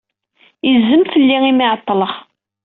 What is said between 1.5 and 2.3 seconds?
ay ɛeḍḍleɣ.